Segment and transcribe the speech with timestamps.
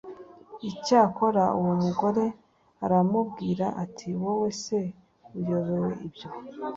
[0.69, 2.25] Icyakora uwo mugore
[2.85, 4.79] aramubwira ati wowe se
[5.37, 6.29] uyobewe ibyo